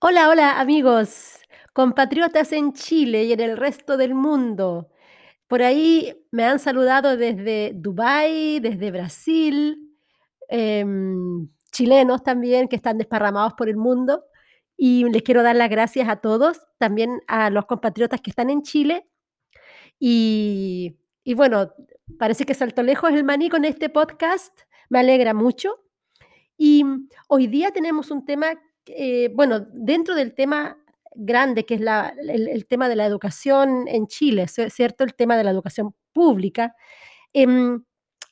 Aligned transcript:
Hola, 0.00 0.28
hola 0.28 0.60
amigos, 0.60 1.40
compatriotas 1.72 2.52
en 2.52 2.72
Chile 2.72 3.24
y 3.24 3.32
en 3.32 3.40
el 3.40 3.56
resto 3.56 3.96
del 3.96 4.14
mundo. 4.14 4.90
Por 5.48 5.62
ahí 5.62 6.14
me 6.30 6.44
han 6.44 6.60
saludado 6.60 7.16
desde 7.16 7.72
Dubái, 7.74 8.60
desde 8.60 8.92
Brasil, 8.92 9.96
em, 10.48 11.48
chilenos 11.72 12.22
también 12.22 12.68
que 12.68 12.76
están 12.76 12.98
desparramados 12.98 13.54
por 13.54 13.68
el 13.68 13.76
mundo. 13.76 14.24
Y 14.76 15.04
les 15.10 15.22
quiero 15.22 15.42
dar 15.42 15.56
las 15.56 15.70
gracias 15.70 16.08
a 16.08 16.16
todos, 16.16 16.60
también 16.78 17.20
a 17.26 17.50
los 17.50 17.66
compatriotas 17.66 18.20
que 18.20 18.30
están 18.30 18.50
en 18.50 18.62
Chile. 18.62 19.08
Y, 19.98 20.96
bueno, 21.36 21.72
parece 22.18 22.46
que 22.46 22.54
saltó 22.54 22.82
lejos 22.82 23.12
el 23.12 23.24
maní 23.24 23.48
con 23.50 23.64
este 23.64 23.88
podcast, 23.88 24.60
me 24.90 25.00
alegra 25.00 25.34
mucho. 25.34 25.80
Y 26.56 26.84
hoy 27.28 27.46
día 27.48 27.72
tenemos 27.72 28.10
un 28.10 28.24
tema, 28.24 28.48
eh, 28.96 29.30
bueno, 29.34 29.66
dentro 29.72 30.14
del 30.14 30.34
tema 30.34 30.78
grande, 31.14 31.64
que 31.66 31.74
es 31.74 31.80
el 32.28 32.66
tema 32.66 32.88
de 32.88 32.96
la 32.96 33.06
educación 33.06 33.88
en 33.88 34.06
Chile, 34.06 34.46
¿ci 34.48 34.70
cierto? 34.70 35.04
El 35.04 35.14
tema 35.14 35.36
de 35.36 35.44
la 35.44 35.50
educación 35.50 35.94
pública, 36.12 36.74
em, 37.32 37.84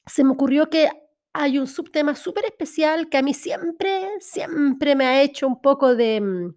se 0.07 0.25
me 0.25 0.33
ocurrió 0.33 0.71
que 0.71 0.89
hay 1.33 1.59
un 1.59 1.67
subtema 1.67 2.15
súper 2.15 2.47
especial 2.47 3.09
que 3.09 3.19
a 3.19 3.23
mí 3.23 3.35
siempre, 3.35 4.09
siempre 4.21 4.95
me 4.97 5.07
ha 5.07 5.23
hecho 5.23 5.47
un 5.47 5.61
poco 5.61 5.95
de, 5.97 6.21
mm, 6.21 6.55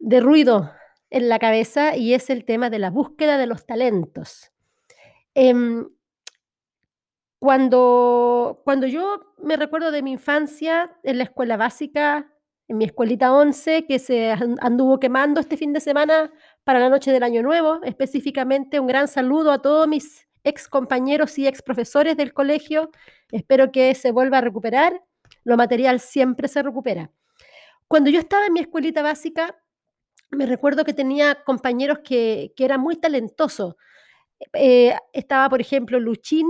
de 0.00 0.20
ruido 0.20 0.72
en 1.10 1.28
la 1.28 1.38
cabeza, 1.38 1.96
y 1.96 2.14
es 2.14 2.30
el 2.30 2.44
tema 2.44 2.70
de 2.70 2.78
la 2.78 2.90
búsqueda 2.90 3.38
de 3.38 3.46
los 3.46 3.66
talentos. 3.66 4.52
Em 5.34 5.88
cuando 7.40 8.60
cuando 8.64 8.86
yo 8.86 9.34
me 9.42 9.56
recuerdo 9.56 9.90
de 9.92 10.02
mi 10.02 10.12
infancia 10.12 10.90
en 11.04 11.18
la 11.18 11.24
escuela 11.24 11.56
básica, 11.56 12.32
en 12.68 12.78
mi 12.78 12.84
escuelita 12.84 13.32
11, 13.32 13.86
que 13.86 13.98
se 13.98 14.30
an 14.30 14.56
anduvo 14.60 15.00
quemando 15.00 15.40
este 15.40 15.56
fin 15.56 15.72
de 15.72 15.80
semana 15.80 16.30
para 16.64 16.78
la 16.78 16.88
noche 16.88 17.10
del 17.10 17.22
año 17.22 17.42
nuevo, 17.42 17.80
específicamente, 17.82 18.78
un 18.78 18.86
gran 18.86 19.08
saludo 19.08 19.50
a 19.52 19.62
todos 19.62 19.88
mis 19.88 20.28
excompañeros 20.44 21.38
y 21.38 21.46
exprofesores 21.46 22.16
del 22.16 22.32
colegio. 22.32 22.90
Espero 23.32 23.72
que 23.72 23.94
se 23.94 24.12
vuelva 24.12 24.38
a 24.38 24.42
recuperar, 24.42 25.02
lo 25.44 25.56
material 25.56 25.98
siempre 25.98 26.46
se 26.46 26.62
recupera. 26.62 27.10
Cuando 27.88 28.10
yo 28.10 28.20
estaba 28.20 28.46
en 28.46 28.52
mi 28.52 28.60
escuelita 28.60 29.02
básica, 29.02 29.56
me 30.30 30.44
recuerdo 30.46 30.84
que 30.84 30.92
tenía 30.92 31.42
compañeros 31.44 32.00
que 32.04 32.52
que 32.54 32.64
eran 32.64 32.80
muy 32.80 32.96
talentosos. 32.96 33.76
Eh, 34.52 34.94
estaba, 35.12 35.48
por 35.48 35.60
ejemplo, 35.60 35.98
Luchín 35.98 36.46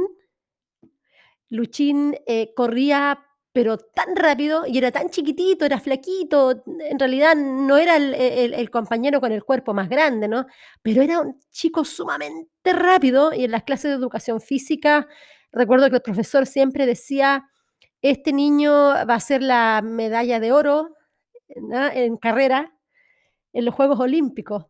Luchín, 1.50 2.14
eh, 2.26 2.52
corría, 2.54 3.24
pero 3.58 3.76
tan 3.76 4.14
rápido 4.14 4.66
y 4.68 4.78
era 4.78 4.92
tan 4.92 5.10
chiquitito, 5.10 5.64
era 5.66 5.80
flaquito, 5.80 6.62
en 6.78 6.96
realidad 6.96 7.34
no 7.34 7.76
era 7.76 7.96
el 7.96 8.14
el 8.14 8.54
el 8.54 8.70
compañero 8.70 9.20
con 9.20 9.32
el 9.32 9.42
cuerpo 9.42 9.74
más 9.74 9.88
grande, 9.88 10.28
¿no? 10.28 10.46
Pero 10.80 11.02
era 11.02 11.18
un 11.20 11.40
chico 11.50 11.84
sumamente 11.84 12.72
rápido 12.72 13.32
y 13.34 13.42
en 13.42 13.50
las 13.50 13.64
clases 13.64 13.90
de 13.90 13.96
educación 13.96 14.40
física 14.40 15.08
recuerdo 15.50 15.90
que 15.90 15.96
el 15.96 16.02
profesor 16.02 16.46
siempre 16.46 16.86
decía: 16.86 17.48
"Este 18.00 18.32
niño 18.32 18.72
va 18.72 19.14
a 19.14 19.20
ser 19.20 19.42
la 19.42 19.82
medalla 19.82 20.38
de 20.38 20.52
oro, 20.52 20.90
¿no? 21.56 21.88
En 21.88 22.16
carrera, 22.18 22.72
en 23.52 23.64
los 23.66 23.74
Juegos 23.74 24.00
Olímpicos". 24.00 24.66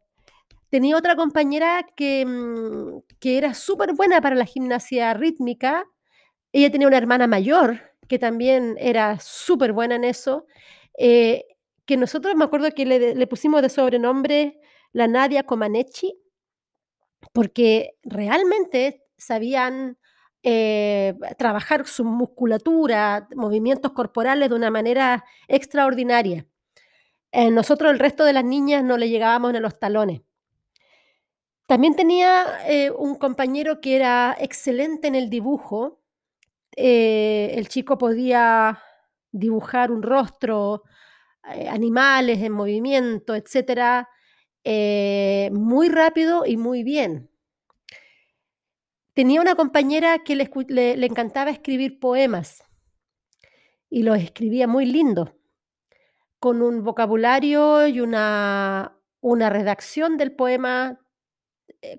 Tenía 0.71 0.97
otra 0.99 1.17
compañera 1.17 1.87
que, 1.97 2.27
mm, 2.27 3.01
que 3.21 3.39
era 3.39 3.55
superbuena 3.55 4.21
para 4.23 4.37
la 4.37 4.47
gimnasia 4.47 5.15
rítmica. 5.15 5.85
Ella 6.53 6.71
tenía 6.73 6.89
una 6.89 6.99
hermana 6.99 7.27
mayor 7.29 7.88
que 8.09 8.19
también 8.19 8.77
era 8.81 9.19
superbuena 9.21 9.97
en 9.97 10.05
eso, 10.05 10.47
eh, 10.99 11.45
que 11.87 11.97
nosotros 11.97 12.35
me 12.37 12.45
acuerdo 12.45 12.71
que 12.73 12.87
le 12.87 13.27
pusimos 13.27 13.63
de 13.63 13.69
sobrenombre 13.71 14.61
la 14.93 15.09
Nadia 15.09 15.45
Comaneci 15.45 16.19
porque 17.33 17.95
realmente 18.05 19.05
sabían, 19.17 19.99
eh, 20.43 21.15
trabajar 21.37 21.87
su 21.87 22.05
musculatura, 22.05 23.29
movimientos 23.35 23.93
corporales 23.93 24.49
de 24.49 24.55
una 24.55 24.71
manera 24.71 25.25
extraordinaria. 25.49 26.47
Eh, 27.33 27.51
nosotros, 27.51 27.93
el 27.93 27.99
resto 27.99 28.25
de 28.25 28.35
las 28.35 28.45
niñas, 28.45 28.85
no 28.85 28.99
le 28.99 29.09
llegábamos 29.11 29.55
a 29.55 29.61
los 29.61 29.79
talones. 29.79 30.23
También 31.69 31.95
tenía, 31.95 32.47
eh, 32.67 32.91
un 32.91 33.15
compañero 33.15 33.81
que 33.83 33.95
era 33.97 34.35
excelente 34.41 35.07
en 35.07 35.15
el 35.15 35.29
dibujo. 35.29 35.98
Eh, 36.77 37.53
el 37.55 37.69
chico 37.69 37.99
podía 37.99 38.79
dibujar 39.33 39.91
un 39.91 40.03
rostro, 40.03 40.83
eh, 41.55 41.69
animales 41.69 42.41
en 42.43 42.53
movimiento, 42.53 43.35
etcétera, 43.35 44.09
eh, 44.65 45.51
muy 45.53 45.89
rápido 45.89 46.45
y 46.47 46.57
muy 46.57 46.83
bien. 46.83 47.31
Tenía 49.15 49.41
una 49.41 49.57
compañera 49.57 50.21
que 50.21 50.37
le 50.37 50.49
le 50.97 51.07
encantaba 51.07 51.51
escribir 51.51 51.99
poemas 51.99 52.63
y 53.91 54.03
los 54.03 54.19
escribía 54.19 54.67
muy 54.67 54.87
lindo, 54.87 55.35
con 56.39 56.63
un 56.63 56.85
vocabulario 56.85 57.87
y 57.89 58.01
una 58.01 58.95
una 59.21 59.51
redacción 59.51 60.17
del 60.17 60.33
poema, 60.33 61.01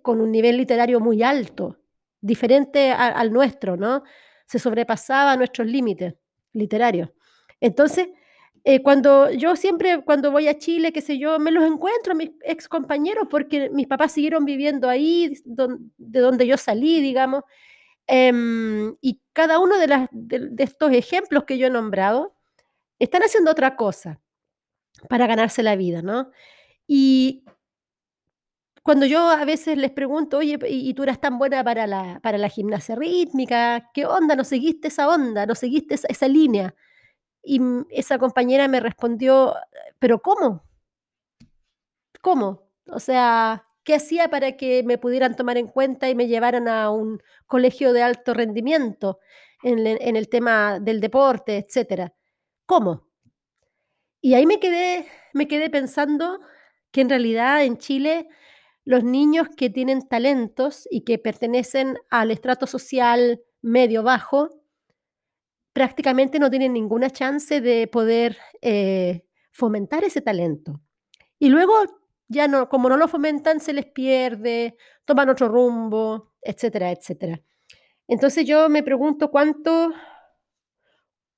con 0.01 0.21
un 0.21 0.31
nivel 0.31 0.57
literario 0.57 0.99
muy 0.99 1.23
alto, 1.23 1.77
diferente 2.21 2.91
al 2.91 3.31
nuestro, 3.31 3.77
¿no? 3.77 4.03
Se 4.49 4.59
sobrepasaba 4.59 5.37
nuestros 5.37 5.67
límites 5.67 6.15
literarios. 6.53 7.11
Entonces, 7.61 8.09
eh, 8.63 8.81
cuando 8.81 9.31
yo 9.31 9.55
siempre 9.55 10.01
cuando 10.03 10.31
voy 10.31 10.47
a 10.47 10.57
Chile, 10.57 10.91
qué 10.91 11.01
sé 11.01 11.19
yo, 11.19 11.37
me 11.39 11.51
los 11.51 11.63
encuentro 11.65 12.15
mis 12.15 12.31
excompañeros, 12.43 13.27
porque 13.29 13.69
mis 13.69 13.87
papás 13.87 14.11
siguieron 14.13 14.45
viviendo 14.45 14.89
ahí, 14.89 15.33
de 15.45 16.19
donde 16.19 16.47
yo 16.47 16.57
salí, 16.57 16.99
digamos, 17.01 17.43
em, 18.07 18.95
y 19.01 19.21
cada 19.33 19.59
uno 19.59 19.77
de 19.79 19.87
las 19.87 20.09
del 20.11 20.55
de 20.55 20.63
estos 20.65 20.91
ejemplos 20.93 21.45
que 21.45 21.57
yo 21.59 21.67
he 21.67 21.69
nombrado, 21.69 22.35
están 22.99 23.23
haciendo 23.23 23.51
otra 23.51 23.75
cosa 23.77 24.21
para 25.09 25.27
ganarse 25.27 25.63
la 25.63 25.75
vida, 25.77 26.01
¿no? 26.03 26.31
Y 26.87 27.45
cuando 28.89 29.05
yo 29.05 29.19
a 29.29 29.45
veces 29.45 29.77
les 29.77 29.91
pregunto: 29.91 30.39
"Oye, 30.39 30.57
y 30.67 30.95
tú 30.95 31.03
eras 31.03 31.21
tan 31.21 31.37
buena 31.37 31.63
para 31.63 31.85
la 31.85 32.19
para 32.23 32.39
la 32.39 32.49
gimnasia 32.49 32.95
rítmica, 32.95 33.91
¿qué 33.93 34.07
onda? 34.07 34.35
¿No 34.35 34.43
seguiste 34.43 34.87
esa 34.87 35.07
onda? 35.07 35.45
¿No 35.45 35.53
seguiste 35.53 35.93
esa 35.93 36.27
línea?". 36.27 36.73
Y, 37.43 37.61
esa 37.91 38.17
compañera 38.19 38.67
me 38.67 38.79
respondió: 38.79 39.55
"¿Pero 39.99 40.21
cómo?". 40.23 40.63
¿Cómo? 42.21 42.63
O 42.87 42.99
sea, 42.99 43.65
¿qué 43.83 43.93
hacía 43.95 44.29
para 44.29 44.57
que 44.57 44.83
me 44.83 44.97
pudieran 44.97 45.35
tomar 45.35 45.57
en 45.57 45.67
cuenta 45.67 46.09
y 46.09 46.15
me 46.15 46.27
llevaran 46.27 46.67
a 46.67 46.89
un 46.89 47.21
colegio 47.47 47.93
de 47.93 48.01
alto 48.03 48.33
rendimiento 48.33 49.19
en 49.63 49.85
en 49.87 50.15
el 50.15 50.29
tema 50.29 50.79
del 50.79 50.99
deporte, 50.99 51.57
etcétera? 51.57 52.13
¿Cómo? 52.65 53.05
Y 54.23 54.33
ahí 54.33 54.45
me 54.45 54.59
quedé 54.59 55.05
me 55.33 55.47
quedé 55.47 55.69
pensando 55.69 56.39
que 56.91 57.01
en 57.01 57.09
realidad 57.09 57.63
en 57.63 57.77
Chile 57.77 58.27
los 58.85 59.03
niños 59.03 59.47
que 59.55 59.69
tienen 59.69 60.07
talentos 60.07 60.87
y 60.89 61.01
que 61.01 61.17
pertenecen 61.17 61.97
al 62.09 62.31
estrato 62.31 62.67
social 62.67 63.41
medio 63.61 64.03
bajo 64.03 64.49
prácticamente 65.73 66.39
no 66.39 66.49
tienen 66.49 66.73
ninguna 66.73 67.09
chance 67.09 67.61
de 67.61 67.87
poder, 67.87 68.37
eh, 68.61 69.25
fomentar 69.51 70.03
ese 70.03 70.21
talento. 70.21 70.81
Y 71.37 71.49
luego 71.49 71.73
ya 72.27 72.47
no 72.47 72.69
como 72.69 72.89
no 72.89 72.97
lo 72.97 73.07
fomentan, 73.07 73.59
se 73.59 73.73
les 73.73 73.85
pierde, 73.85 74.75
toman 75.05 75.29
otro 75.29 75.47
rumbo, 75.47 76.33
etcétera, 76.41 76.91
etcétera. 76.91 77.41
Entonces, 78.07 78.45
yo 78.45 78.69
me 78.69 78.83
pregunto 78.83 79.29
cuánto 79.29 79.93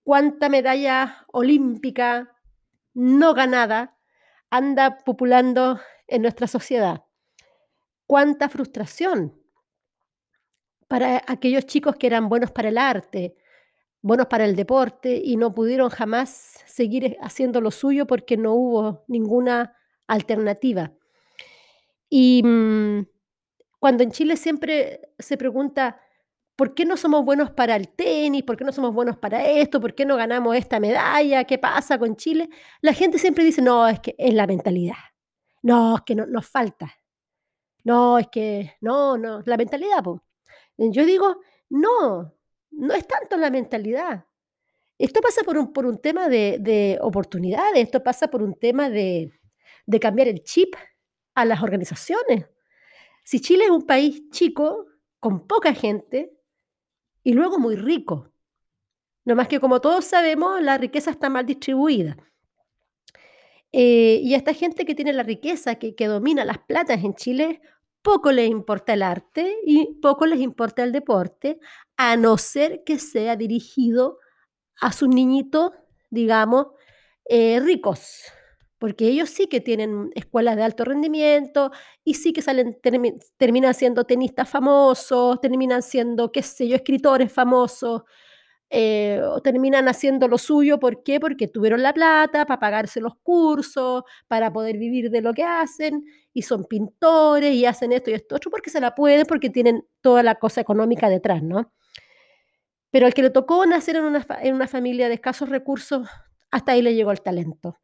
cuánta 0.03 0.49
medalla 0.49 1.25
olímpica 1.31 2.31
no 2.93 3.33
ganada 3.33 3.97
anda 4.49 4.97
populando 5.05 5.79
en 6.07 6.21
nuestra 6.21 6.47
sociedad. 6.47 7.05
Cuánta 8.11 8.49
frustración 8.49 9.19
para 10.89 11.23
aquellos 11.27 11.65
chicos 11.65 11.95
que 11.95 12.07
eran 12.07 12.27
buenos 12.27 12.51
para 12.51 12.67
el 12.67 12.77
arte, 12.77 13.35
buenos 14.01 14.27
para 14.27 14.45
el 14.45 14.55
deporte 14.55 15.21
y 15.23 15.37
no 15.37 15.53
pudieron 15.53 15.89
jamás 15.89 16.59
seguir, 16.65 17.17
haciendo 17.21 17.61
lo 17.61 17.71
suyo 17.71 18.07
porque 18.07 18.37
no 18.37 18.53
hubo 18.53 19.05
ninguna 19.07 19.75
alternativa. 20.07 20.91
Y, 22.09 22.41
mm, 22.43 23.05
cuando 23.79 24.03
en 24.03 24.11
Chile 24.11 24.37
siempre 24.37 25.01
se 25.19 25.37
pregunta: 25.37 26.01
"¿Por 26.57 26.75
qué 26.75 26.85
no 26.85 26.97
somos 26.97 27.25
buenos 27.25 27.51
para 27.51 27.75
el 27.75 27.89
tenis? 27.89 28.43
¿Por 28.43 28.57
qué 28.57 28.65
no 28.65 28.71
somos 28.73 28.93
buenos 28.93 29.17
para 29.17 29.45
esto? 29.45 29.81
¿Por 29.81 29.95
qué 29.95 30.05
no 30.05 30.17
ganamos 30.17 30.55
esta 30.55 30.79
medalla? 30.79 31.45
¿Qué 31.45 31.57
pasa 31.57 31.97
con 31.99 32.15
Chile?". 32.17 32.49
La 32.81 32.93
gente 32.93 33.19
siempre 33.19 33.43
dice: 33.45 33.61
"No, 33.61 33.87
es 33.87 33.99
que 34.01 34.15
es 34.17 34.33
la 34.33 34.47
mentalidad. 34.47 34.95
No, 35.63 35.97
es 35.97 36.01
que 36.03 36.15
no 36.15 36.25
nos 36.27 36.47
falta. 36.49 36.91
No, 37.85 38.19
es 38.19 38.27
que 38.31 38.73
no, 38.81 39.17
no, 39.17 39.41
la 39.45 39.57
mentalidad, 39.57 40.03
po". 40.03 40.21
Yo 40.77 41.05
digo: 41.05 41.37
"No, 41.69 42.33
no 42.71 42.93
es 42.93 43.07
tanto 43.07 43.37
la 43.37 43.49
mentalidad. 43.51 44.25
Esto 44.99 45.21
pasa 45.21 45.43
por 45.43 45.57
un 45.57 45.73
por 45.73 45.85
un 45.87 45.99
tema 45.99 46.29
de 46.29 46.57
de 46.61 46.99
oportunidades, 47.01 47.83
esto 47.85 48.03
pasa 48.03 48.29
por 48.29 48.43
un 48.43 48.55
tema 48.55 48.89
de 48.89 49.31
de 49.87 49.99
cambiar 50.01 50.27
el 50.29 50.43
chip 50.43 50.75
a 51.35 51.45
las 51.45 51.63
organizaciones. 51.63 52.47
Si 53.25 53.41
Chile 53.41 53.65
es 53.65 53.71
un 53.71 53.85
país 53.87 54.23
chico, 54.31 54.87
con 55.19 55.47
poca 55.47 55.73
gente, 55.75 56.33
y 57.23 57.33
luego 57.33 57.59
muy 57.59 57.75
rico. 57.77 58.31
No 59.25 59.35
más 59.35 59.47
que 59.49 59.59
como 59.61 59.81
todos 59.81 60.05
sabemos, 60.05 60.61
la 60.61 60.77
riqueza 60.79 61.11
está 61.11 61.29
mal 61.29 61.45
distribuida. 61.45 62.17
Eh, 63.73 64.19
y 64.23 64.33
a 64.33 64.37
esta 64.37 64.53
gente 64.53 64.85
que 64.85 64.95
tiene 64.95 65.13
la 65.13 65.23
riqueza, 65.23 65.75
que, 65.75 65.95
que 65.95 66.07
domina 66.07 66.45
las 66.45 66.59
platas 66.59 67.03
en 67.03 67.15
Chile, 67.15 67.61
poco 68.01 68.31
les 68.31 68.49
importa 68.49 68.93
el 68.93 69.03
arte 69.03 69.55
y 69.65 69.95
poco 70.01 70.25
les 70.25 70.39
importa 70.41 70.83
el 70.83 70.91
deporte, 70.91 71.59
a 71.97 72.17
no 72.17 72.37
ser 72.37 72.83
que 72.83 72.99
sea 72.99 73.35
dirigido 73.35 74.17
a 74.81 74.91
sus 74.91 75.09
niñitos, 75.09 75.71
digamos, 76.09 76.67
eh, 77.25 77.59
ricos, 77.59 78.23
porque 78.79 79.07
ellos 79.07 79.29
sí 79.29 79.47
que 79.47 79.61
tienen 79.61 80.09
escuelas 80.15 80.55
de 80.55 80.63
alto 80.63 80.83
rendimiento 80.83 81.71
y 82.03 82.15
sí 82.15 82.33
que 82.33 82.41
salen, 82.41 82.79
terminan 83.37 83.73
siendo 83.75 84.05
tenistas 84.05 84.49
famosos, 84.49 85.39
terminan 85.39 85.83
siendo, 85.83 86.31
qué 86.31 86.41
sé 86.41 86.67
yo, 86.67 86.75
escritores 86.75 87.31
famosos, 87.31 88.01
eh, 88.73 89.21
terminan 89.43 89.89
haciendo 89.89 90.29
lo 90.29 90.37
suyo, 90.37 90.79
¿por 90.79 91.03
qué? 91.03 91.19
Porque 91.19 91.49
tuvieron 91.49 91.83
la 91.83 91.93
plata 91.93 92.45
para 92.45 92.57
pagarse 92.57 93.01
los 93.01 93.15
cursos, 93.21 94.03
para 94.29 94.53
poder 94.53 94.77
vivir 94.77 95.11
de 95.11 95.21
lo 95.21 95.33
que 95.33 95.43
hacen, 95.43 96.05
y 96.31 96.43
son 96.43 96.63
pintores 96.63 97.53
y 97.53 97.65
hacen 97.65 97.91
esto 97.91 98.11
y 98.11 98.13
esto 98.13 98.35
otro, 98.35 98.49
porque 98.49 98.69
se 98.69 98.79
la 98.79 98.95
pueden, 98.95 99.25
porque 99.25 99.49
tienen 99.49 99.85
toda 99.99 100.23
la 100.23 100.35
cosa 100.35 100.61
económica 100.61 101.09
detrás, 101.09 101.43
¿no? 101.43 101.73
Pero 102.91 103.07
al 103.07 103.13
que 103.13 103.23
le 103.23 103.29
tocó 103.29 103.65
nacer 103.65 103.97
en 103.97 104.05
una, 104.05 104.25
en 104.41 104.55
una 104.55 104.67
familia 104.67 105.09
de 105.09 105.15
escasos 105.15 105.49
recursos, 105.49 106.07
hasta 106.49 106.71
ahí 106.71 106.81
le 106.81 106.95
llegó 106.95 107.11
el 107.11 107.21
talento. 107.21 107.77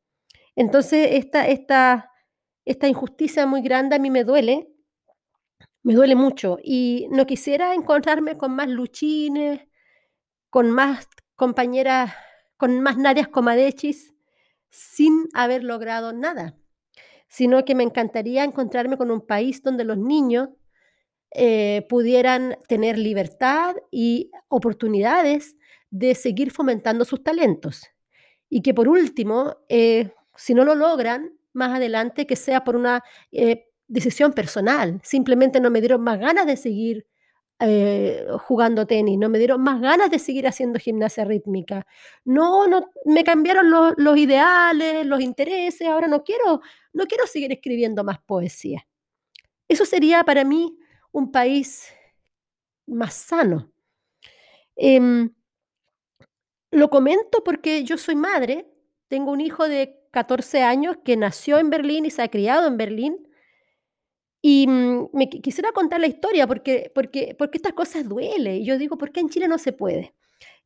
Entonces, 0.56 1.10
esta, 1.12 1.48
esta, 1.48 2.12
esta 2.64 2.88
injusticia 2.88 3.46
muy 3.46 3.62
grande 3.62 3.98
a 3.98 4.00
mí 4.00 4.10
me 4.10 4.24
duele, 4.24 4.70
me 5.84 5.96
duele 5.96 6.16
mucho, 6.16 6.60
y 6.64 7.08
no 7.12 7.26
quisiera 7.26 7.74
encontrarme 7.74 8.38
con 8.38 8.56
más 8.56 8.70
luchines, 8.70 9.68
con 10.50 10.72
más 10.72 11.08
compañeras, 11.36 12.14
con 12.58 12.82
más 12.82 12.98
Narias 12.98 13.28
Comadechis, 13.28 14.14
sin 14.70 15.28
haber 15.34 15.64
logrado 15.64 16.14
nada, 16.14 16.58
sino 17.28 17.66
que 17.66 17.76
me 17.76 17.84
encantaría 17.84 18.44
encontrarme 18.44 18.98
con 18.98 19.12
un 19.12 19.26
país 19.26 19.62
donde 19.64 19.84
los 19.84 19.98
niños 19.98 20.50
eh, 21.32 21.86
pudieran 21.90 22.58
tener 22.68 22.98
libertad 22.98 23.76
y 23.92 24.32
oportunidades 24.48 25.56
de 25.90 26.16
seguir 26.16 26.52
fomentando 26.52 27.06
sus 27.06 27.24
talentos. 27.24 27.84
Y 28.50 28.62
que 28.62 28.74
por 28.74 28.88
último, 28.88 29.58
eh, 29.68 30.12
si 30.36 30.54
no 30.54 30.64
lo 30.64 30.76
logran, 30.76 31.38
más 31.54 31.76
adelante 31.76 32.26
que 32.26 32.36
sea 32.36 32.64
por 32.64 32.76
una 32.76 33.04
eh, 33.32 33.66
decisión 33.88 34.32
personal. 34.34 35.02
Simplemente 35.04 35.60
no 35.60 35.70
me 35.70 35.82
dieron 35.82 36.02
más 36.02 36.20
ganas 36.20 36.46
de 36.46 36.56
seguir 36.56 37.08
eh, 37.60 38.26
jugando 38.46 38.86
tenis, 38.86 39.18
no 39.18 39.30
me 39.30 39.40
dieron 39.40 39.62
más 39.62 39.82
ganas 39.82 40.12
de 40.12 40.20
seguir 40.20 40.48
haciendo 40.48 40.80
gimnasia 40.80 41.26
rítmica. 41.26 41.88
No, 42.26 42.68
no 42.68 42.92
me 43.06 43.24
cambiaron 43.24 43.96
los 43.98 44.18
ideales, 44.18 45.06
los 45.06 45.22
intereses, 45.22 45.88
ahora 45.88 46.08
no 46.08 46.24
quiero, 46.24 46.62
no 46.94 47.06
quiero 47.06 47.26
seguir 47.28 47.52
escribiendo 47.52 48.04
más 48.04 48.20
poesía. 48.20 48.86
Eso 49.68 49.86
sería 49.86 50.24
para 50.24 50.44
mí 50.44 50.78
un 51.12 51.32
país 51.32 51.90
más 52.88 53.14
sano. 53.16 53.72
Em, 54.76 55.32
lo 56.72 56.90
comento 56.90 57.44
porque 57.44 57.84
yo 57.84 57.98
soy 57.98 58.16
madre, 58.16 58.68
tengo 59.08 59.32
un 59.32 59.42
hijo 59.42 59.68
de 59.68 60.00
14 60.12 60.64
años 60.64 60.98
que 61.04 61.18
nació 61.18 61.60
en 61.60 61.70
Berlín 61.70 62.06
y 62.06 62.12
se 62.12 62.22
ha 62.22 62.30
criado 62.30 62.68
en 62.68 62.78
Berlín. 62.78 63.27
Y 64.50 64.66
mm, 64.66 65.10
me 65.12 65.30
quisiera 65.30 65.74
contar 65.74 66.00
la 66.00 66.08
historia 66.08 66.48
porque, 66.48 66.90
porque, 66.96 67.36
porque 67.38 67.58
estas 67.58 67.74
cosas 67.74 68.08
duelen. 68.08 68.62
Y 68.62 68.64
yo 68.64 68.78
digo, 68.78 68.98
¿por 68.98 69.12
qué 69.12 69.20
en 69.20 69.28
Chile 69.28 69.50
no 69.50 69.58
se 69.58 69.74
puede? 69.74 70.14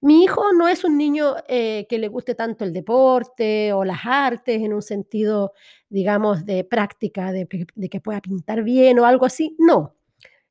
Mi 0.01 0.23
hijo 0.23 0.53
no 0.53 0.67
es 0.67 0.83
un 0.83 0.99
niño 0.99 1.33
eh, 1.47 1.87
que 1.89 1.97
le 1.97 2.07
guste 2.07 2.35
tanto 2.35 2.63
el 2.63 2.73
deporte 2.73 3.73
o 3.73 3.83
las 3.83 4.01
artes 4.05 4.61
en 4.61 4.73
un 4.73 4.83
sentido, 4.83 5.53
digamos, 5.89 6.45
de 6.45 6.63
práctica, 6.63 7.31
de, 7.31 7.47
que 7.89 7.99
pueda 8.01 8.21
pintar 8.21 8.61
bien 8.61 8.99
o 8.99 9.05
algo 9.07 9.25
así. 9.25 9.55
No, 9.57 9.95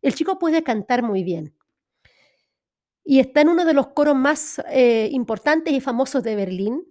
el 0.03 0.13
chico 0.13 0.37
puede 0.41 0.65
cantar 0.65 1.05
muy 1.05 1.23
bien. 1.23 1.55
Y 3.05 3.21
está 3.21 3.43
en 3.43 3.51
uno 3.51 3.65
de 3.65 3.75
los 3.75 3.89
coros 3.89 4.17
más 4.17 4.61
eh, 4.71 5.09
importantes 5.13 5.73
y 5.73 5.81
famosos 5.81 6.25
de 6.25 6.35
Berlín. 6.35 6.83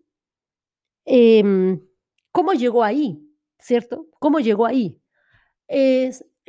Em, 1.03 1.81
¿Cómo 2.31 2.53
llegó 2.53 2.81
ahí? 2.81 3.19
¿Cierto? 3.57 4.07
¿Cómo 4.19 4.39
llegó 4.39 4.65
ahí? 4.65 5.01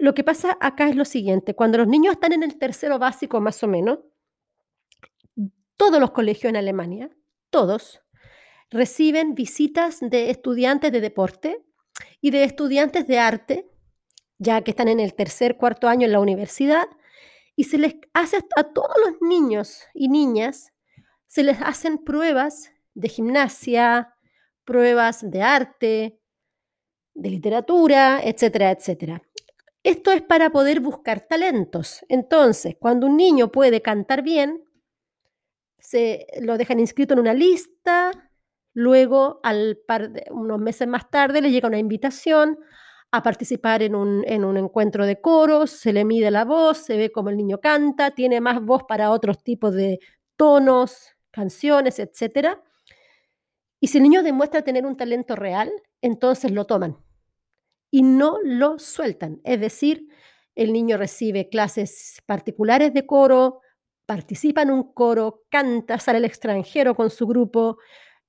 Lo 0.00 0.14
que 0.14 0.24
pasa 0.24 0.56
acá 0.60 0.88
es 0.88 0.96
lo 0.96 1.04
siguiente, 1.04 1.54
cuando 1.54 1.78
los 1.78 1.86
niños 1.86 2.14
están 2.14 2.32
en 2.32 2.42
el 2.42 2.58
tercero 2.58 2.98
básico 2.98 3.40
más 3.40 3.62
o 3.62 3.68
menos, 3.68 3.98
todos 5.76 6.00
los 6.00 6.10
colegios 6.10 6.50
en 6.50 6.56
Alemania, 6.56 7.10
todos, 7.50 8.00
reciben 8.70 9.34
visitas 9.34 9.98
de 10.00 10.30
estudiantes 10.30 10.92
de 10.92 11.00
deporte 11.00 11.64
y 12.20 12.30
de 12.30 12.44
estudiantes 12.44 13.06
de 13.06 13.18
arte, 13.18 13.70
ya 14.38 14.62
que 14.62 14.70
están 14.70 14.88
en 14.88 15.00
el 15.00 15.14
tercer, 15.14 15.56
cuarto 15.56 15.88
año 15.88 16.06
en 16.06 16.12
la 16.12 16.20
universidad, 16.20 16.86
y 17.56 17.64
se 17.64 17.78
les 17.78 17.94
hace 18.14 18.38
a 18.56 18.64
todos 18.64 18.96
los 19.04 19.20
niños 19.20 19.82
y 19.92 20.08
niñas, 20.08 20.72
se 21.26 21.42
les 21.42 21.60
hacen 21.60 21.98
pruebas 21.98 22.70
de 22.94 23.08
gimnasia, 23.08 24.14
pruebas 24.64 25.30
de 25.30 25.42
arte, 25.42 26.20
de 27.14 27.30
literatura, 27.30 28.20
etcétera, 28.22 28.70
etcétera. 28.70 29.22
Esto 29.82 30.12
es 30.12 30.20
para 30.22 30.50
poder 30.50 30.80
buscar 30.80 31.20
talentos. 31.20 32.04
Entonces, 32.08 32.76
cuando 32.78 33.06
un 33.06 33.16
niño 33.16 33.50
puede 33.50 33.80
cantar 33.80 34.22
bien, 34.22 34.62
se 35.78 36.26
lo 36.42 36.58
dejan 36.58 36.80
inscrito 36.80 37.14
en 37.14 37.20
una 37.20 37.32
lista, 37.32 38.12
luego 38.74 39.40
al 39.42 39.78
par 39.86 40.10
de, 40.10 40.26
unos 40.30 40.58
meses 40.60 40.86
más 40.86 41.10
tarde 41.10 41.40
le 41.40 41.50
llega 41.50 41.68
una 41.68 41.78
invitación 41.78 42.58
a 43.10 43.22
participar 43.22 43.82
en 43.82 43.94
un, 43.94 44.22
en 44.26 44.44
un 44.44 44.58
encuentro 44.58 45.06
de 45.06 45.20
coros, 45.20 45.70
se 45.70 45.92
le 45.92 46.04
mide 46.04 46.30
la 46.30 46.44
voz, 46.44 46.78
se 46.78 46.96
ve 46.96 47.10
cómo 47.10 47.30
el 47.30 47.38
niño 47.38 47.58
canta, 47.60 48.12
tiene 48.12 48.40
más 48.40 48.62
voz 48.62 48.84
para 48.84 49.10
otros 49.10 49.42
tipos 49.42 49.74
de 49.74 49.98
tonos, 50.36 51.16
canciones, 51.30 51.98
etcétera. 51.98 52.62
Y 53.80 53.88
si 53.88 53.98
el 53.98 54.04
niño 54.04 54.22
demuestra 54.22 54.62
tener 54.62 54.84
un 54.84 54.96
talento 54.96 55.36
real, 55.36 55.72
entonces 56.02 56.52
lo 56.52 56.66
toman 56.66 56.98
y 57.90 58.02
no 58.02 58.38
lo 58.42 58.78
sueltan. 58.78 59.40
Es 59.44 59.60
decir, 59.60 60.08
el 60.54 60.72
niño 60.72 60.96
recibe 60.96 61.48
clases 61.48 62.22
particulares 62.26 62.92
de 62.94 63.06
coro, 63.06 63.60
participa 64.06 64.62
en 64.62 64.70
un 64.70 64.92
coro, 64.92 65.44
canta, 65.50 65.98
sale 65.98 66.18
al 66.18 66.24
extranjero 66.24 66.94
con 66.94 67.10
su 67.10 67.26
grupo, 67.26 67.78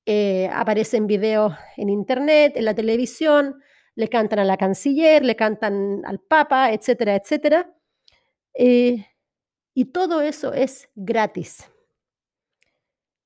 eh, 0.05 0.49
aparece 0.53 0.97
en 0.97 1.07
videos 1.07 1.53
en 1.77 1.89
internet, 1.89 2.53
en 2.55 2.65
la 2.65 2.75
televisión, 2.75 3.61
le 3.95 4.07
cantan 4.07 4.39
a 4.39 4.45
la 4.45 4.57
canciller, 4.57 5.23
le 5.23 5.35
cantan 5.35 6.01
al 6.05 6.19
papa, 6.19 6.71
etcétera, 6.71 7.15
etcétera. 7.15 7.73
Eh, 8.53 9.05
y 9.73 9.85
todo 9.85 10.21
eso 10.21 10.53
es 10.53 10.89
gratis. 10.95 11.69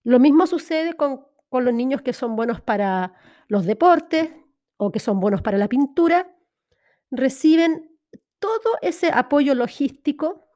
Lo 0.03 0.19
mismo 0.19 0.47
sucede 0.47 0.93
con 0.93 1.25
con 1.55 1.63
los 1.63 1.73
niños 1.73 2.01
que 2.01 2.11
son 2.11 2.35
buenos 2.35 2.59
para 2.59 3.13
los 3.47 3.65
deportes 3.65 4.29
o 4.77 4.91
que 4.91 5.00
son 5.00 5.20
buenos 5.20 5.41
para 5.41 5.58
la 5.58 5.67
pintura, 5.67 6.36
reciben 7.12 7.98
todo 8.39 8.77
ese 8.82 9.10
apoyo 9.13 9.55
logístico 9.55 10.48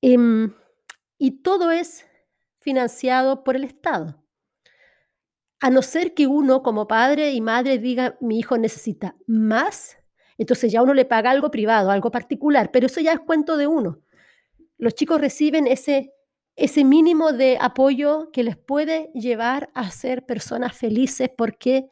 em, 0.00 0.52
y 1.18 1.42
todo 1.42 1.70
es 1.70 2.06
financiado 2.58 3.44
por 3.44 3.56
el 3.56 3.64
Estado. 3.64 4.22
A 5.60 5.70
no 5.70 5.82
ser 5.82 6.12
que 6.14 6.26
uno 6.26 6.62
como 6.62 6.88
padre 6.88 7.32
y 7.32 7.40
madre 7.40 7.78
diga, 7.78 8.16
mi 8.20 8.38
hijo 8.38 8.58
necesita 8.58 9.16
más, 9.26 9.96
entonces 10.38 10.72
ya 10.72 10.82
uno 10.82 10.94
le 10.94 11.04
paga 11.04 11.30
algo 11.30 11.50
privado, 11.50 11.90
algo 11.90 12.10
particular, 12.10 12.70
pero 12.72 12.86
eso 12.86 13.00
ya 13.00 13.12
es 13.12 13.20
cuento 13.20 13.56
de 13.56 13.68
uno. 13.68 14.00
Los 14.76 14.94
chicos 14.94 15.20
reciben 15.20 15.68
ese 15.68 16.12
ese 16.56 16.84
mínimo 16.84 17.32
de 17.32 17.56
apoyo 17.60 18.30
que 18.30 18.42
les 18.42 18.56
puede 18.56 19.10
llevar 19.14 19.70
a 19.74 19.90
ser 19.90 20.26
personas 20.26 20.76
felices 20.76 21.30
porque, 21.36 21.88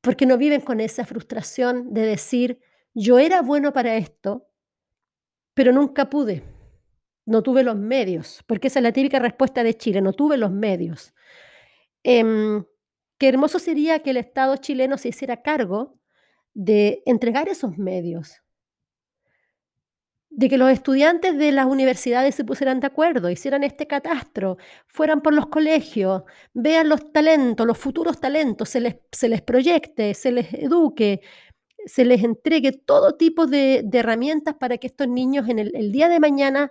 porque 0.00 0.26
no 0.26 0.38
viven 0.38 0.60
con 0.60 0.80
esa 0.80 1.04
frustración 1.04 1.92
de 1.92 2.02
decir, 2.02 2.60
yo 2.94 3.18
era 3.18 3.42
bueno 3.42 3.72
para 3.72 3.96
esto, 3.96 4.48
pero 5.54 5.72
nunca 5.72 6.10
pude, 6.10 6.42
no 7.26 7.42
tuve 7.42 7.62
los 7.62 7.76
medios, 7.76 8.42
porque 8.46 8.68
esa 8.68 8.78
es 8.78 8.82
la 8.82 8.92
típica 8.92 9.18
respuesta 9.18 9.62
de 9.62 9.76
Chile, 9.76 10.00
no 10.00 10.12
tuve 10.12 10.36
los 10.36 10.50
medios. 10.50 11.14
Em, 12.02 12.64
qué 13.18 13.28
hermoso 13.28 13.58
sería 13.58 14.00
que 14.00 14.10
el 14.10 14.16
Estado 14.16 14.56
chileno 14.56 14.96
se 14.96 15.08
hiciera 15.08 15.42
cargo 15.42 16.00
de 16.54 17.02
entregar 17.06 17.48
esos 17.48 17.78
medios, 17.78 18.42
de 20.30 20.48
que 20.48 20.56
los 20.56 20.70
estudiantes 20.70 21.36
de 21.36 21.50
las 21.50 21.66
universidades 21.66 22.36
se 22.36 22.44
pusieran 22.44 22.78
de 22.80 22.86
acuerdo, 22.86 23.30
hicieran 23.30 23.64
este 23.64 23.86
catastro, 23.88 24.58
fueran 24.86 25.22
por 25.22 25.34
los 25.34 25.48
colegios, 25.48 26.22
vean 26.54 26.88
los 26.88 27.12
talentos, 27.12 27.66
los 27.66 27.76
futuros 27.76 28.20
talentos, 28.20 28.68
se 28.68 28.80
les, 28.80 28.96
se 29.10 29.28
les 29.28 29.42
proyecte, 29.42 30.14
se 30.14 30.30
les 30.30 30.54
eduque, 30.54 31.20
se 31.84 32.04
les 32.04 32.22
entregue 32.22 32.72
todo 32.72 33.16
tipo 33.16 33.46
de, 33.46 33.84
herramientas 33.92 34.54
para 34.54 34.78
que 34.78 34.86
estos 34.86 35.08
niños 35.08 35.48
en 35.48 35.58
el, 35.58 35.72
el 35.74 35.90
día 35.90 36.08
de 36.08 36.20
mañana 36.20 36.70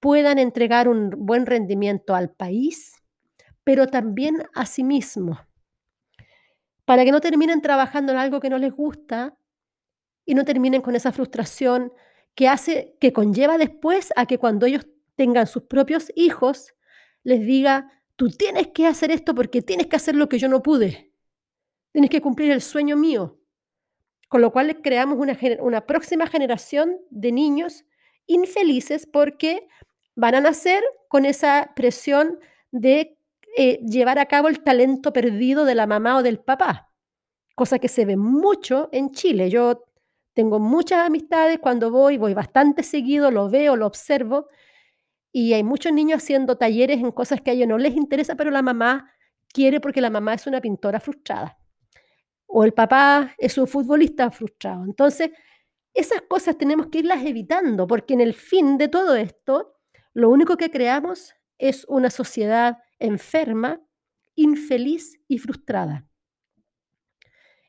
puedan 0.00 0.38
entregar 0.38 0.88
un 0.88 1.10
buen 1.10 1.46
rendimiento 1.46 2.14
al 2.14 2.30
país, 2.30 2.96
pero 3.62 3.86
también 3.86 4.42
a 4.52 4.66
sí 4.66 4.82
mismos, 4.82 5.38
para 6.84 7.04
que 7.04 7.12
no 7.12 7.20
terminen 7.20 7.62
trabajando 7.62 8.12
en 8.12 8.18
algo 8.18 8.40
que 8.40 8.50
no 8.50 8.58
les 8.58 8.72
gusta 8.72 9.36
y 10.24 10.34
no 10.34 10.44
terminen 10.44 10.82
con 10.82 10.96
esa 10.96 11.12
frustración 11.12 11.92
que 12.36 12.48
hace, 12.48 12.96
que 13.00 13.12
conlleva 13.12 13.58
después 13.58 14.12
a 14.14 14.26
que 14.26 14.38
cuando 14.38 14.66
ellos 14.66 14.86
tengan 15.16 15.48
sus 15.48 15.64
propios 15.64 16.12
hijos, 16.14 16.74
les 17.24 17.40
diga, 17.40 17.90
tú 18.14 18.30
tienes 18.30 18.68
que 18.68 18.86
hacer 18.86 19.10
esto 19.10 19.34
porque 19.34 19.62
tienes 19.62 19.88
que 19.88 19.96
hacer 19.96 20.14
lo 20.14 20.28
que 20.28 20.38
yo 20.38 20.48
no 20.48 20.62
pude. 20.62 21.12
Tienes 21.92 22.10
que 22.10 22.20
cumplir 22.20 22.52
el 22.52 22.60
sueño 22.60 22.96
mío. 22.96 23.40
Con 24.28 24.42
lo 24.42 24.52
cual 24.52 24.80
creamos 24.82 25.18
una, 25.18 25.36
una 25.60 25.86
próxima 25.86 26.26
generación 26.26 26.98
de 27.10 27.32
niños 27.32 27.84
infelices 28.26 29.06
porque 29.06 29.66
van 30.14 30.34
a 30.34 30.40
nacer 30.40 30.84
con 31.08 31.24
esa 31.24 31.72
presión 31.74 32.38
de 32.70 33.16
eh, 33.56 33.80
llevar 33.86 34.18
a 34.18 34.26
cabo 34.26 34.48
el 34.48 34.62
talento 34.62 35.12
perdido 35.12 35.64
de 35.64 35.74
la 35.74 35.86
mamá 35.86 36.18
o 36.18 36.22
del 36.22 36.38
papá, 36.38 36.92
cosa 37.54 37.78
que 37.78 37.88
se 37.88 38.04
ve 38.04 38.16
mucho 38.16 38.90
en 38.92 39.12
Chile. 39.12 39.48
Yo 39.48 39.84
tengo 40.36 40.58
muchas 40.58 40.98
amistades, 41.06 41.58
cuando 41.60 41.90
voy, 41.90 42.18
voy 42.18 42.34
bastante 42.34 42.82
seguido, 42.82 43.30
lo 43.30 43.48
veo, 43.48 43.74
lo 43.74 43.86
observo, 43.86 44.48
y 45.32 45.54
hay 45.54 45.64
muchos 45.64 45.94
niños 45.94 46.22
haciendo 46.22 46.58
talleres 46.58 46.98
en 46.98 47.10
cosas 47.10 47.40
que 47.40 47.52
a 47.52 47.54
ellos 47.54 47.66
no 47.66 47.78
les 47.78 47.96
interesa, 47.96 48.34
pero 48.34 48.50
la 48.50 48.60
mamá 48.60 49.10
quiere 49.48 49.80
porque 49.80 50.02
la 50.02 50.10
mamá 50.10 50.34
es 50.34 50.46
una 50.46 50.60
pintora 50.60 51.00
frustrada. 51.00 51.56
O 52.46 52.64
el 52.64 52.74
papá 52.74 53.34
es 53.38 53.56
un 53.56 53.66
futbolista 53.66 54.30
frustrado. 54.30 54.84
Entonces, 54.84 55.30
esas 55.94 56.20
cosas 56.28 56.58
tenemos 56.58 56.88
que 56.88 56.98
irlas 56.98 57.24
evitando, 57.24 57.86
porque 57.86 58.12
en 58.12 58.20
el 58.20 58.34
fin 58.34 58.76
de 58.76 58.88
todo 58.88 59.16
esto, 59.16 59.78
lo 60.12 60.28
único 60.28 60.58
que 60.58 60.70
creamos 60.70 61.34
es 61.56 61.86
una 61.88 62.10
sociedad 62.10 62.76
enferma, 62.98 63.80
infeliz 64.34 65.18
y 65.28 65.38
frustrada. 65.38 66.06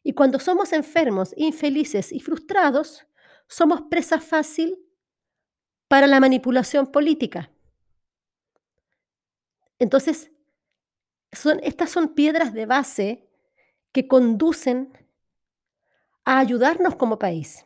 Y 0.07 0.13
cuando 0.13 0.39
somos 0.39 0.71
enfermos, 0.71 1.33
infelices 1.35 2.13
y 2.13 2.21
frustrados, 2.21 3.05
somos 3.45 3.81
presa 3.89 4.21
fácil 4.21 4.79
para 5.89 6.07
la 6.07 6.21
manipulación 6.21 6.93
política. 6.93 7.51
Entonces, 9.79 10.31
estas 11.61 11.89
son 11.89 12.15
piedras 12.15 12.53
de 12.53 12.65
base 12.65 13.29
que 13.91 14.07
conducen 14.07 14.93
a 16.23 16.39
ayudarnos 16.39 16.95
como 16.95 17.19
país. 17.19 17.65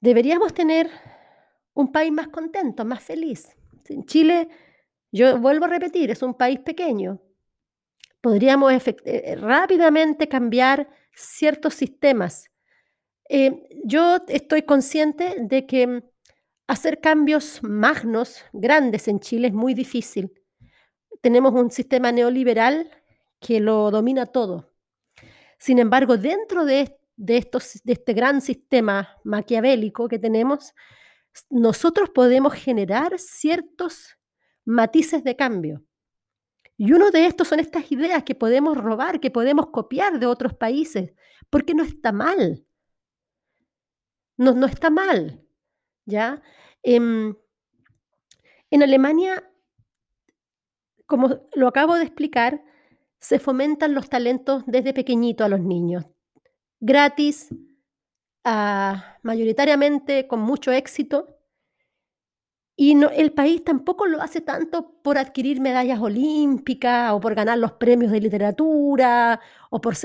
Deberíamos 0.00 0.54
tener 0.54 0.90
un 1.74 1.92
país 1.92 2.10
más 2.10 2.28
contento, 2.28 2.86
más 2.86 3.02
feliz. 3.02 3.54
En 3.90 4.06
Chile, 4.06 4.48
yo 5.12 5.38
vuelvo 5.38 5.66
a 5.66 5.68
repetir, 5.68 6.10
es 6.10 6.22
un 6.22 6.32
país 6.32 6.60
pequeño, 6.60 7.20
podríamos 8.26 8.72
eh, 8.74 9.36
rápidamente 9.36 10.26
cambiar 10.26 10.88
ciertos 11.14 11.74
sistemas. 11.74 12.50
Eh, 13.28 13.68
yo 13.84 14.18
estoy 14.26 14.62
consciente 14.62 15.36
de 15.38 15.64
que 15.64 15.86
mm, 15.86 16.02
hacer 16.66 17.00
cambios 17.00 17.62
magnos, 17.62 18.44
grandes 18.52 19.06
en 19.06 19.20
Chile 19.20 19.46
es 19.46 19.54
muy 19.54 19.74
difícil. 19.74 20.32
Tenemos 21.20 21.54
un 21.54 21.70
sistema 21.70 22.10
neoliberal 22.10 22.90
que 23.38 23.60
lo 23.60 23.92
domina 23.92 24.26
todo. 24.26 24.74
Sin 25.56 25.78
embargo, 25.78 26.16
dentro 26.16 26.64
de, 26.64 26.98
de 27.14 27.36
este 27.36 28.12
gran 28.12 28.40
sistema 28.40 29.20
maquiavélico 29.22 30.08
que 30.08 30.18
tenemos, 30.18 30.74
nosotros 31.48 32.10
podemos 32.10 32.54
generar 32.54 33.20
ciertos 33.20 34.18
matices 34.64 35.22
de 35.22 35.36
cambio. 35.36 35.85
Y 36.76 36.92
uno 36.92 37.10
de 37.10 37.26
estos 37.26 37.48
son 37.48 37.60
estas 37.60 37.90
ideas 37.90 38.24
que 38.24 38.34
podemos 38.34 38.76
robar, 38.76 39.20
que 39.20 39.30
podemos 39.30 39.68
copiar 39.68 40.18
de 40.18 40.26
otros 40.26 40.54
países, 40.54 41.12
porque 41.50 41.74
no 41.74 41.82
está 41.82 42.12
mal. 42.12 42.64
No, 44.36 44.52
no 44.52 44.66
está 44.66 44.90
mal. 44.90 45.46
¿ya? 46.06 46.40
Em, 46.82 47.34
en 48.70 48.82
Alemania, 48.82 49.44
como 51.06 51.40
lo 51.54 51.68
acabo 51.68 51.96
de 51.96 52.04
explicar, 52.04 52.62
se 53.18 53.38
fomentan 53.38 53.94
los 53.94 54.08
talentos 54.08 54.62
desde 54.66 54.94
pequeñito 54.94 55.44
a 55.44 55.48
los 55.48 55.60
niños, 55.60 56.04
gratis, 56.80 57.48
ah, 58.44 59.18
mayoritariamente 59.22 60.26
con 60.28 60.40
mucho 60.40 60.70
éxito, 60.72 61.35
y 62.78 62.92
el 63.02 63.32
país 63.32 63.64
tampoco 63.64 64.04
lo 64.04 64.20
hace 64.20 64.42
tanto 64.42 65.00
por 65.02 65.16
adquirir 65.16 65.62
medallas 65.62 65.98
olímpicas 65.98 67.10
o 67.12 67.20
por 67.20 67.34
ganar 67.34 67.56
los 67.56 67.72
premios 67.72 68.12
de 68.12 68.20
literatura 68.20 69.40
o 69.70 69.80
por, 69.80 69.96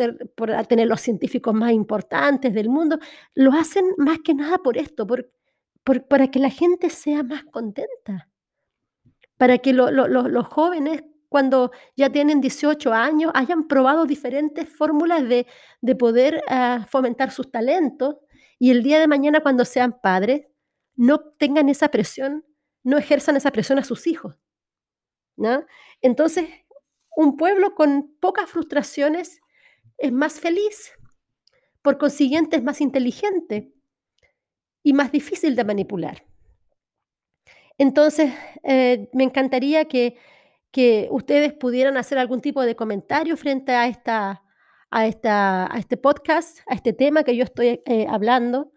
tener 0.69 0.87
los 0.87 1.01
científicos 1.01 1.53
más 1.53 1.73
importantes 1.73 2.53
del 2.53 2.69
mundo. 2.69 2.97
Lo 3.35 3.51
hacen 3.51 3.83
más 3.97 4.19
que 4.19 4.33
nada 4.33 4.57
por 4.59 4.77
esto, 4.77 5.05
por, 5.05 5.29
para 6.07 6.31
que 6.31 6.39
la 6.39 6.49
gente 6.49 6.89
sea 6.89 7.23
más 7.23 7.43
contenta. 7.43 8.29
Para 9.35 9.57
que 9.57 9.73
los 9.73 10.47
jóvenes, 10.47 11.03
cuando 11.27 11.71
ya 11.97 12.09
tienen 12.09 12.39
18 12.39 12.93
años, 12.93 13.33
hayan 13.35 13.67
probado 13.67 14.05
diferentes 14.05 14.69
fórmulas 14.69 15.27
de, 15.27 15.45
poder 15.95 16.41
ah, 16.47 16.85
fomentar 16.89 17.31
sus 17.31 17.51
talentos 17.51 18.15
y 18.59 18.71
el 18.71 18.81
día 18.81 18.99
de 18.99 19.07
mañana, 19.07 19.41
cuando 19.41 19.65
sean 19.65 19.99
padres, 20.01 20.45
no 20.95 21.19
tengan 21.37 21.67
esa 21.67 21.89
presión 21.89 22.45
no 22.83 22.97
ejerzan 22.97 23.37
esa 23.37 23.51
presión 23.51 23.79
a 23.79 23.83
sus 23.83 24.07
hijos. 24.07 24.37
¿no? 25.35 25.65
Entonces, 26.01 26.49
un 27.15 27.37
pueblo 27.37 27.75
con 27.75 28.15
pocas 28.19 28.49
frustraciones 28.49 29.41
es 29.97 30.11
más 30.11 30.39
feliz, 30.39 30.93
por 31.81 31.97
consiguiente 31.97 32.57
es 32.57 32.63
más 32.63 32.81
inteligente 32.81 33.73
y 34.83 34.93
más 34.93 35.11
difícil 35.11 35.55
de 35.55 35.63
manipular. 35.63 36.25
Entonces, 37.77 38.33
eh, 38.63 39.09
me 39.13 39.23
encantaría 39.23 39.85
que, 39.85 40.17
que, 40.71 41.07
ustedes 41.11 41.53
pudieran 41.53 41.97
hacer 41.97 42.17
algún 42.17 42.41
tipo 42.41 42.61
de 42.61 42.75
comentario 42.75 43.35
frente 43.37 43.71
a, 43.73 43.87
esta, 43.87 44.43
a, 44.91 45.07
esta, 45.07 45.73
a 45.73 45.79
este 45.79 45.97
podcast, 45.97 46.59
a 46.67 46.75
este 46.75 46.93
tema 46.93 47.23
que 47.23 47.35
yo 47.35 47.43
estoy 47.43 47.81
eh, 47.85 48.05
hablando. 48.07 48.71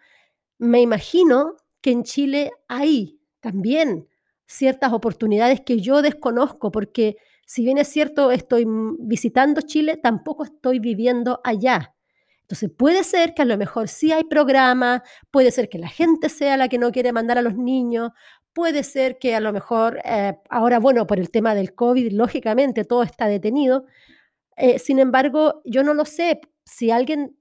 Me 0.59 0.81
imagino 0.81 1.57
que 1.83 1.91
en 1.91 2.05
Chile 2.05 2.51
hay 2.69 3.21
también 3.45 4.09
ciertas 4.47 4.95
oportunidades 4.95 5.61
que 5.61 5.79
yo 5.79 6.01
desconozco, 6.01 6.71
porque 6.71 7.17
si 7.45 7.63
bien 7.63 7.77
es 7.77 7.89
cierto, 7.89 8.31
estoy 8.31 8.65
visitando 8.99 9.61
Chile, 9.61 9.99
tampoco 9.99 10.45
estoy 10.45 10.79
viviendo 10.79 11.43
allá. 11.45 11.95
Entonces 12.41 12.71
puede 12.75 13.05
ser 13.05 13.35
que 13.35 13.43
a 13.43 13.45
lo 13.45 13.59
mejor 13.59 13.89
sí 13.89 14.13
hay 14.13 14.25
programa, 14.25 15.03
puede 15.31 15.51
ser 15.51 15.69
que 15.69 15.79
la 15.79 15.89
gente 15.89 16.31
sea 16.31 16.57
la 16.57 16.69
que 16.69 16.79
no 16.79 16.91
quiere 16.91 17.13
mandar 17.13 17.37
a 17.37 17.43
los 17.43 17.55
niños, 17.55 18.13
puede 18.55 18.83
ser 18.83 19.19
que 19.19 19.35
a 19.35 19.41
lo 19.41 19.53
mejor, 19.53 20.01
eh, 20.05 20.39
ahora 20.49 20.79
bueno, 20.79 21.07
por 21.07 21.19
el 21.19 21.31
tema 21.31 21.55
del 21.55 21.75
COVID, 21.75 22.13
lógicamente 22.13 22.85
todo 22.85 23.03
está 23.03 23.27
detenido. 23.27 23.85
Eh, 24.57 24.79
sin 24.79 24.99
embargo, 25.01 25.61
yo 25.67 25.83
no 25.83 25.93
lo 25.93 26.07
sé. 26.07 26.41
Si 26.65 26.91
alguien 26.91 27.37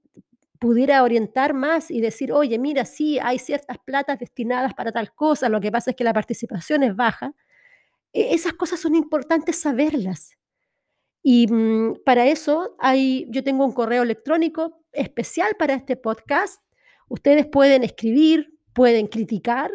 pudiera 0.64 1.04
orientar 1.04 1.54
más 1.54 1.92
y 1.92 2.00
decir, 2.00 2.32
oye, 2.32 2.58
mira, 2.58 2.86
sí, 2.86 3.20
hay 3.20 3.38
ciertas 3.38 3.80
platas 3.80 4.18
destinadas 4.18 4.74
para 4.74 4.94
tal 4.94 5.14
cosa, 5.14 5.50
lo 5.50 5.60
que 5.60 5.70
pasa 5.74 5.90
es 5.90 5.98
que 5.98 6.06
la 6.06 6.14
participación 6.14 6.84
es 6.84 6.96
baja, 6.96 7.34
e, 8.14 8.34
esas 8.34 8.54
cosas 8.54 8.80
son 8.80 8.96
importantes 8.96 9.60
saberlas. 9.60 10.38
Y 11.22 11.48
mm, 11.52 12.04
para 12.06 12.28
eso 12.28 12.78
hay, 12.80 13.28
yo 13.30 13.44
tengo 13.44 13.66
un 13.66 13.74
correo 13.74 14.04
electrónico 14.04 14.86
especial 14.94 15.54
para 15.60 15.74
este 15.74 15.98
podcast. 15.98 16.64
Ustedes 17.10 17.46
pueden 17.46 17.84
escribir, 17.84 18.58
pueden 18.72 19.08
criticar, 19.08 19.70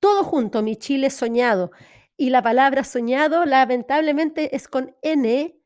Todo 0.00 0.24
junto, 0.24 0.62
mi 0.62 0.76
chile 0.76 1.10
soñado. 1.10 1.70
Y 2.16 2.30
la 2.30 2.42
palabra 2.42 2.82
soñado, 2.82 3.44
lamentablemente, 3.44 4.56
es 4.56 4.66
con 4.66 4.96
N, 5.02 5.56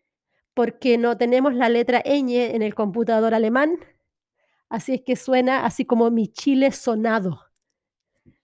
porque 0.53 0.99
no 0.99 1.17
tenemos 1.17 1.55
la 1.55 1.71
letra 1.71 2.03
ñ 2.05 2.55
en 2.55 2.61
el 2.61 2.75
computador 2.75 3.33
alemán, 3.33 3.79
así 4.69 4.93
es 4.95 5.01
que 5.01 5.17
suena 5.17 5.65
así 5.65 5.87
como 5.87 6.11
mi 6.11 6.29
chile 6.29 6.73
sonado, 6.73 7.41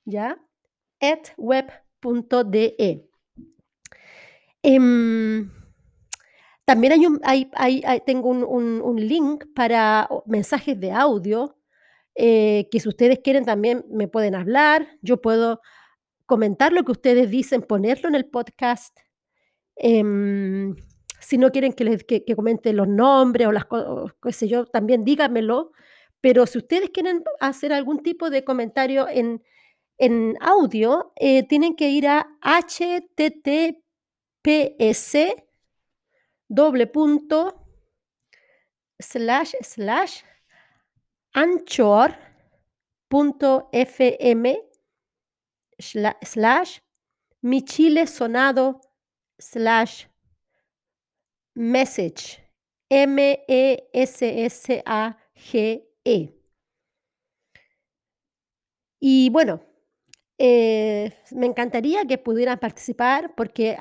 ¿ya? 0.06 0.40
web.de. 1.36 3.07
Em, 4.70 5.50
también 6.66 6.92
hay 6.92 7.06
un, 7.06 7.20
tengo 8.04 8.28
un, 8.28 8.96
link 8.96 9.46
para 9.54 10.06
mensajes 10.26 10.78
de 10.78 10.90
audio 10.92 11.56
eh, 12.14 12.68
que 12.70 12.78
si 12.78 12.86
ustedes 12.86 13.20
quieren 13.20 13.46
también 13.46 13.86
me 13.90 14.08
pueden 14.08 14.34
hablar, 14.34 14.86
yo 15.00 15.22
puedo 15.22 15.62
comentar 16.26 16.74
lo 16.74 16.84
que 16.84 16.92
ustedes 16.92 17.30
dicen, 17.30 17.62
ponerlo 17.62 18.10
en 18.10 18.14
el 18.14 18.26
podcast. 18.26 18.94
Em, 19.76 20.76
si 21.18 21.38
no 21.38 21.50
quieren 21.50 21.72
que 21.72 21.84
les 21.84 22.04
que, 22.04 22.26
que 22.26 22.36
comente 22.36 22.74
los 22.74 22.88
nombres 22.88 23.46
o 23.46 23.52
las 23.52 23.64
cosas, 23.64 24.12
qué 24.22 24.32
sé 24.32 24.48
yo, 24.48 24.66
también 24.66 25.02
díganmelo. 25.02 25.72
Pero 26.20 26.44
si 26.44 26.58
ustedes 26.58 26.90
quieren 26.90 27.24
hacer 27.40 27.72
algún 27.72 28.02
tipo 28.02 28.28
de 28.28 28.44
comentario 28.44 29.08
en, 29.08 29.42
en 29.96 30.36
audio, 30.40 31.12
eh, 31.16 31.42
tienen 31.48 31.74
que 31.74 31.88
ir 31.88 32.06
a 32.06 32.28
https 34.42 35.34
doble 36.48 36.86
punto 36.86 37.66
slash 39.00 39.54
slash 39.62 40.24
anchor.fm 41.34 42.16
sla- 45.78 46.18
slash 46.22 46.80
mi 47.42 47.62
chile 47.64 48.06
sonado 48.06 48.80
slash 49.38 50.08
message 51.54 52.40
m 52.90 53.18
e 53.46 53.88
s 53.92 54.22
s 54.22 54.82
a 54.84 55.16
g 55.34 55.84
e. 56.04 56.34
Y 59.00 59.30
bueno 59.30 59.60
eh, 60.38 61.12
me 61.32 61.46
encantaría 61.46 62.04
que 62.06 62.18
pudieran 62.18 62.58
participar 62.58 63.34
porque 63.36 63.76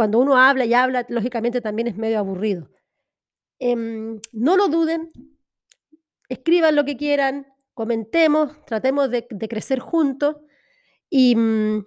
cuando 0.00 0.18
uno 0.18 0.38
habla 0.38 0.64
y 0.64 0.72
habla 0.72 1.04
lógicamente 1.10 1.60
también 1.60 1.88
es 1.88 1.96
medio 1.96 2.18
aburrido. 2.18 2.70
Em, 3.58 4.18
no 4.32 4.56
lo 4.56 4.68
duden 4.68 5.10
escriban 6.30 6.76
lo 6.76 6.84
que 6.86 6.96
quieran, 6.96 7.46
comentemos, 7.74 8.64
tratemos 8.64 9.10
de, 9.10 9.26
crecer 9.26 9.80
juntos 9.80 10.36
y 11.10 11.34
mm, 11.36 11.84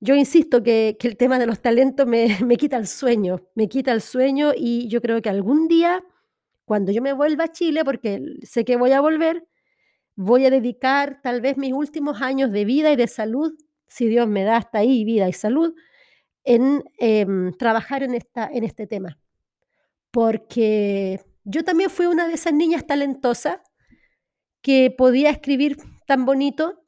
yo 0.00 0.14
insisto 0.14 0.62
que, 0.62 0.98
el 1.00 1.16
tema 1.16 1.38
de 1.38 1.46
los 1.46 1.62
talentos 1.62 2.06
me, 2.06 2.56
quita 2.58 2.76
el 2.76 2.86
sueño, 2.86 3.40
me 3.54 3.68
quita 3.68 3.92
el 3.92 4.02
sueño 4.02 4.52
y 4.54 4.88
yo 4.88 5.00
creo 5.00 5.22
que 5.22 5.30
algún 5.30 5.68
día, 5.68 6.04
cuando 6.66 6.92
yo 6.92 7.00
me 7.00 7.12
vuelva 7.12 7.44
a 7.44 7.52
Chile, 7.52 7.84
porque 7.84 8.20
sé 8.42 8.64
que 8.64 8.76
voy 8.76 8.92
a 8.92 9.00
volver, 9.00 9.46
voy 10.16 10.44
a 10.44 10.50
dedicar 10.50 11.20
tal 11.22 11.40
vez 11.40 11.56
mis 11.56 11.72
últimos 11.72 12.20
años 12.20 12.50
de 12.50 12.64
vida 12.64 12.92
y 12.92 12.96
de 12.96 13.06
salud, 13.06 13.54
si 13.86 14.08
Dios 14.08 14.26
me 14.26 14.42
da 14.42 14.56
hasta 14.56 14.78
ahí 14.78 15.04
vida 15.04 15.28
y 15.28 15.32
salud, 15.32 15.74
en 16.44 16.84
em, 16.98 17.52
trabajar 17.54 18.02
en, 18.02 18.14
esta, 18.14 18.48
en 18.52 18.64
este 18.64 18.86
tema. 18.86 19.18
Porque 20.10 21.20
yo 21.44 21.64
también 21.64 21.90
fui 21.90 22.06
una 22.06 22.28
de 22.28 22.34
esas 22.34 22.52
niñas 22.52 22.86
talentosas 22.86 23.58
que 24.62 24.90
podía 24.96 25.30
escribir 25.30 25.76
tan 26.06 26.24
bonito 26.26 26.84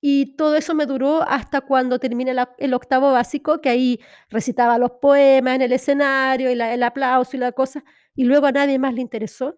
y 0.00 0.36
todo 0.36 0.56
eso 0.56 0.74
me 0.74 0.86
duró 0.86 1.22
hasta 1.22 1.62
cuando 1.62 1.98
terminé 2.00 2.34
el 2.58 2.74
octavo 2.74 3.12
básico, 3.12 3.60
que 3.60 3.70
ahí 3.70 4.00
recitaba 4.30 4.78
los 4.78 4.92
poemas 4.92 5.56
en 5.56 5.62
el 5.62 5.72
escenario 5.72 6.50
y 6.50 6.54
el 6.60 6.82
aplauso 6.84 7.36
y 7.36 7.40
la 7.40 7.52
cosa, 7.52 7.84
y 8.14 8.24
luego 8.24 8.46
a 8.46 8.52
nadie 8.52 8.78
más 8.78 8.94
le 8.94 9.02
interesó. 9.02 9.56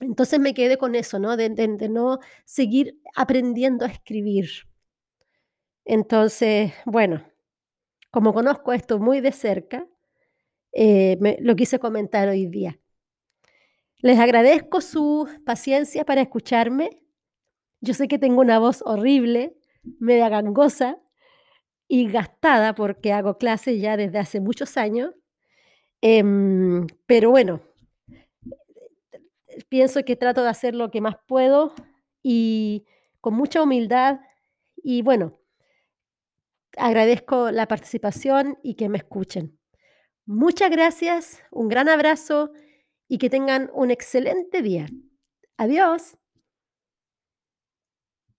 Entonces 0.00 0.40
me 0.40 0.54
quedé 0.54 0.78
con 0.78 0.94
eso, 0.96 1.18
¿no? 1.20 1.36
De- 1.36 1.50
de 1.50 1.88
no 1.90 2.20
seguir 2.46 3.00
aprendiendo 3.16 3.84
a 3.86 3.88
escribir. 3.88 4.48
Entonces, 5.84 6.72
bueno, 6.84 7.24
como 8.16 8.32
conozco 8.32 8.72
esto 8.72 8.98
muy 8.98 9.20
de 9.20 9.30
cerca, 9.30 9.86
eh, 10.72 11.18
me- 11.20 11.38
lo 11.40 11.56
quise 11.56 11.78
comentar 11.78 12.28
hoy 12.28 12.46
día. 12.46 12.78
Les 13.98 14.18
agradezco 14.18 14.80
su 14.80 15.28
paciencia 15.44 16.04
para 16.04 16.20
escucharme. 16.22 17.02
Yo 17.80 17.94
sé 17.94 18.08
que 18.08 18.18
tengo 18.18 18.40
una 18.42 18.58
voz 18.58 18.82
horrible, 18.86 19.56
media 20.00 20.28
gangosa 20.28 20.98
y 21.88 22.08
gastada 22.10 22.74
porque 22.74 23.12
hago 23.12 23.38
clases 23.38 23.80
ya 23.80 23.96
desde 23.96 24.18
hace 24.18 24.40
muchos 24.40 24.76
años. 24.76 25.14
Em, 26.02 26.86
pero 27.06 27.30
bueno, 27.30 27.62
pienso 29.68 30.04
que 30.04 30.16
trato 30.16 30.42
de 30.42 30.48
hacer 30.50 30.74
lo 30.74 30.90
que 30.90 31.00
más 31.00 31.16
puedo 31.26 31.74
y 32.22 32.84
con 33.20 33.34
mucha 33.34 33.62
humildad. 33.62 34.20
Y 34.76 35.02
bueno, 35.02 35.38
agradezco 36.76 37.50
la 37.50 37.66
participación 37.66 38.58
y 38.62 38.74
que 38.74 38.88
me 38.88 38.98
escuchen. 38.98 39.58
Muchas 40.26 40.70
gracias, 40.70 41.42
un 41.50 41.68
gran 41.68 41.88
abrazo 41.88 42.52
y 43.08 43.18
que 43.18 43.30
tengan 43.30 43.70
un 43.74 43.90
excelente 43.90 44.62
día. 44.62 44.86
Adiós. 45.56 46.16